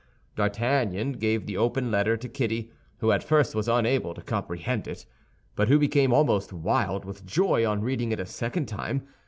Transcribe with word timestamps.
D'Artagnan 0.35 1.11
gave 1.11 1.45
the 1.45 1.57
open 1.57 1.91
letter 1.91 2.17
to 2.17 2.27
Kitty, 2.27 2.71
who 3.01 3.11
at 3.11 3.23
first 3.23 3.53
was 3.53 3.67
unable 3.67 4.15
to 4.15 4.21
comprehend 4.23 4.87
it, 4.87 5.05
but 5.55 5.67
who 5.67 5.77
became 5.77 6.11
almost 6.11 6.51
wild 6.51 7.05
with 7.05 7.23
joy 7.23 7.67
on 7.69 7.81
reading 7.83 8.11
it 8.11 8.19
a 8.19 8.25
second 8.25 8.65
time. 8.65 9.05